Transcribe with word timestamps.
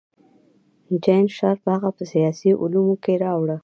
جین 1.03 1.23
شارپ 1.37 1.63
هغه 1.73 1.89
په 1.97 2.03
سیاسي 2.11 2.51
علومو 2.61 2.95
کې 3.03 3.13
راوړه. 3.23 3.57